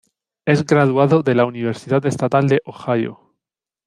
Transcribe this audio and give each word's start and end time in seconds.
Es 0.47 0.65
graduado 0.65 1.21
de 1.21 1.35
la 1.35 1.45
Universidad 1.45 2.03
Estatal 2.07 2.47
de 2.47 2.59
Ohio. 2.65 3.35